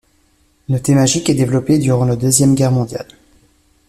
Le 0.67 0.79
té 0.81 0.95
magique 0.95 1.29
est 1.29 1.35
développé 1.35 1.77
durant 1.77 2.05
la 2.05 2.15
Deuxième 2.15 2.55
Guerre 2.55 2.71
mondiale. 2.71 3.05